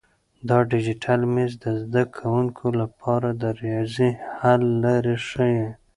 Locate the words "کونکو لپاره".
2.17-3.29